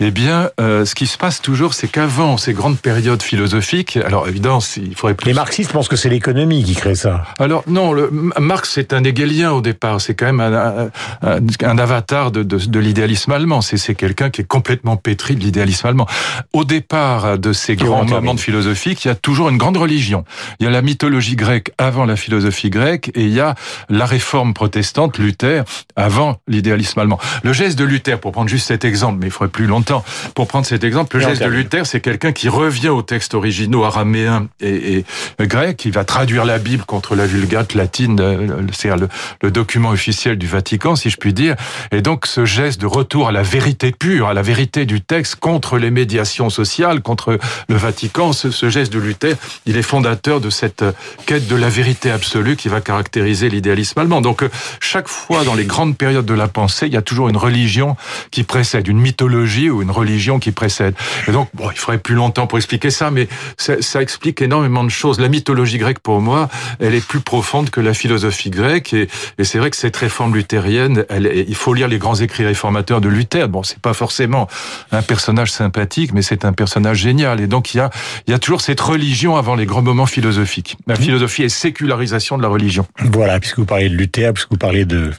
eh 0.00 0.10
bien, 0.10 0.50
euh, 0.60 0.84
ce 0.84 0.94
qui 0.94 1.06
se 1.06 1.18
passe 1.18 1.40
toujours, 1.40 1.74
c'est 1.74 1.88
qu'avant 1.88 2.36
ces 2.36 2.52
grandes 2.52 2.78
périodes 2.78 3.22
philosophiques, 3.22 3.96
alors 3.96 4.28
évidemment, 4.28 4.60
il 4.76 4.94
faudrait 4.94 5.14
plus... 5.14 5.26
Les 5.26 5.34
marxistes 5.34 5.72
pensent 5.72 5.88
que 5.88 5.96
c'est 5.96 6.08
l'économie 6.08 6.64
qui 6.64 6.74
crée 6.74 6.94
ça. 6.94 7.24
Alors 7.38 7.64
non, 7.66 7.92
le, 7.92 8.10
Marx 8.38 8.70
c'est 8.72 8.92
un 8.92 9.04
hegelien 9.04 9.52
au 9.52 9.60
départ. 9.60 10.00
C'est 10.00 10.14
quand 10.14 10.26
même 10.26 10.40
un, 10.40 10.90
un, 11.22 11.38
un 11.62 11.78
avatar 11.78 12.30
de, 12.30 12.42
de, 12.42 12.56
de 12.56 12.78
l'idéalisme 12.78 13.11
allemand. 13.28 13.60
C'est, 13.60 13.94
quelqu'un 13.94 14.30
qui 14.30 14.40
est 14.40 14.46
complètement 14.46 14.96
pétri 14.96 15.36
de 15.36 15.40
l'idéalisme 15.40 15.86
allemand. 15.86 16.06
Au 16.52 16.64
départ 16.64 17.38
de 17.38 17.52
ces 17.52 17.76
grands 17.76 18.04
moments 18.04 18.34
de 18.34 18.40
philosophie, 18.40 18.92
il 18.92 19.08
y 19.08 19.10
a 19.10 19.14
toujours 19.14 19.48
une 19.48 19.58
grande 19.58 19.76
religion. 19.76 20.24
Il 20.60 20.64
y 20.64 20.66
a 20.66 20.70
la 20.70 20.82
mythologie 20.82 21.36
grecque 21.36 21.72
avant 21.78 22.04
la 22.04 22.16
philosophie 22.16 22.70
grecque 22.70 23.10
et 23.14 23.22
il 23.24 23.32
y 23.32 23.40
a 23.40 23.54
la 23.88 24.06
réforme 24.06 24.54
protestante, 24.54 25.18
Luther, 25.18 25.64
avant 25.96 26.38
l'idéalisme 26.48 26.98
allemand. 27.00 27.18
Le 27.42 27.52
geste 27.52 27.78
de 27.78 27.84
Luther, 27.84 28.18
pour 28.18 28.32
prendre 28.32 28.48
juste 28.48 28.66
cet 28.66 28.84
exemple, 28.84 29.18
mais 29.20 29.26
il 29.26 29.32
faudrait 29.32 29.50
plus 29.50 29.66
longtemps, 29.66 30.04
pour 30.34 30.46
prendre 30.46 30.66
cet 30.66 30.84
exemple, 30.84 31.16
le 31.16 31.22
Et 31.22 31.26
geste 31.26 31.42
de. 31.42 31.48
Luther, 31.48 31.86
c'est 31.86 32.00
quelqu'un 32.00 32.32
qui 32.32 32.48
revient 32.48 32.88
aux 32.88 33.02
textes 33.02 33.34
originaux 33.34 33.84
araméens 33.84 34.48
et, 34.60 35.04
et 35.38 35.46
grecs, 35.46 35.76
qui 35.76 35.90
va 35.90 36.04
traduire 36.04 36.44
la 36.44 36.58
Bible 36.58 36.84
contre 36.84 37.14
la 37.14 37.26
Vulgate 37.26 37.74
latine, 37.74 38.18
euh, 38.20 38.62
c'est 38.72 38.94
le, 38.96 39.08
le 39.42 39.50
document 39.50 39.90
officiel 39.90 40.36
du 40.36 40.46
Vatican, 40.46 40.96
si 40.96 41.10
je 41.10 41.16
puis 41.16 41.32
dire. 41.32 41.56
Et 41.90 42.02
donc 42.02 42.26
ce 42.26 42.44
geste 42.44 42.80
de 42.80 42.86
retour 43.02 43.26
à 43.26 43.32
la 43.32 43.42
vérité 43.42 43.90
pure, 43.90 44.28
à 44.28 44.34
la 44.34 44.42
vérité 44.42 44.86
du 44.86 45.00
texte, 45.00 45.34
contre 45.34 45.76
les 45.76 45.90
médiations 45.90 46.50
sociales, 46.50 47.02
contre 47.02 47.36
le 47.68 47.74
Vatican, 47.74 48.32
ce, 48.32 48.70
geste 48.70 48.92
de 48.92 49.00
Luther, 49.00 49.34
il 49.66 49.76
est 49.76 49.82
fondateur 49.82 50.40
de 50.40 50.50
cette 50.50 50.84
quête 51.26 51.48
de 51.48 51.56
la 51.56 51.68
vérité 51.68 52.12
absolue 52.12 52.54
qui 52.54 52.68
va 52.68 52.80
caractériser 52.80 53.48
l'idéalisme 53.48 53.98
allemand. 53.98 54.20
Donc 54.20 54.44
euh, 54.44 54.50
chaque 54.78 55.08
fois 55.08 55.42
dans 55.42 55.56
les 55.56 55.64
grandes 55.64 55.96
périodes 55.96 56.26
de 56.26 56.34
la 56.34 56.46
pensée, 56.46 56.86
il 56.86 56.92
y 56.92 56.96
a 56.96 57.02
toujours 57.02 57.28
une 57.28 57.36
religion 57.36 57.96
qui 58.30 58.44
précède, 58.44 58.86
une 58.86 59.00
mythologie 59.00 59.68
ou 59.68 59.82
une 59.82 59.90
religion 59.90 60.38
qui 60.38 60.52
précède. 60.52 60.94
Et 61.26 61.32
donc, 61.32 61.48
bon, 61.54 61.72
il 61.72 61.78
faudrait 61.78 61.98
plus 61.98 62.14
longtemps 62.14 62.46
pour 62.46 62.58
expliquer 62.58 62.90
ça, 62.90 63.10
mais 63.10 63.26
ça, 63.56 64.00
explique 64.00 64.40
énormément 64.42 64.84
de 64.84 64.90
choses. 64.90 65.18
La 65.18 65.28
mythologie 65.28 65.78
grecque, 65.78 65.98
pour 65.98 66.20
moi, 66.20 66.48
elle 66.78 66.94
est 66.94 67.04
plus 67.04 67.20
profonde 67.20 67.70
que 67.70 67.80
la 67.80 67.94
philosophie 67.94 68.50
grecque, 68.50 68.94
et, 68.94 69.08
c'est 69.42 69.58
vrai 69.58 69.70
que 69.70 69.76
cette 69.76 69.96
réforme 69.96 70.36
luthérienne, 70.36 71.04
il 71.10 71.54
faut 71.56 71.74
lire 71.74 71.88
les 71.88 71.98
grands 71.98 72.14
écrits 72.14 72.44
réformateurs 72.44 72.81
de 72.82 73.08
Luther. 73.08 73.48
Bon, 73.48 73.62
c'est 73.62 73.78
pas 73.78 73.94
forcément 73.94 74.48
un 74.90 75.02
personnage 75.02 75.50
sympathique, 75.50 76.12
mais 76.12 76.22
c'est 76.22 76.44
un 76.44 76.52
personnage 76.52 76.98
génial. 76.98 77.40
Et 77.40 77.46
donc, 77.46 77.74
il 77.74 77.78
y 77.78 77.80
a, 77.80 77.90
il 78.26 78.30
y 78.30 78.34
a 78.34 78.38
toujours 78.38 78.60
cette 78.60 78.80
religion 78.80 79.36
avant 79.36 79.54
les 79.54 79.66
grands 79.66 79.82
moments 79.82 80.06
philosophiques. 80.06 80.76
La 80.86 80.96
philosophie 80.96 81.42
est 81.44 81.48
sécularisation 81.48 82.36
de 82.36 82.42
la 82.42 82.48
religion. 82.48 82.86
Voilà, 82.98 83.38
puisque 83.40 83.58
vous 83.58 83.64
parlez 83.66 83.88
de 83.88 83.94
Luther, 83.94 84.32
puisque 84.34 84.50
vous 84.50 84.58
parlez 84.58 84.84
de 84.84 85.10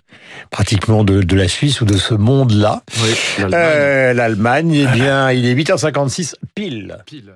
pratiquement 0.50 1.04
de, 1.04 1.22
de 1.22 1.36
la 1.36 1.48
Suisse 1.48 1.82
ou 1.82 1.86
de 1.86 1.98
ce 1.98 2.14
monde-là. 2.14 2.84
Oui, 3.02 3.10
Euh, 3.54 4.14
L'Allemagne, 4.14 4.74
eh 4.74 4.88
bien, 4.88 5.32
il 5.32 5.46
est 5.46 5.56
8h56 5.56 6.36
pile. 6.56 6.98
Pile. 7.06 7.34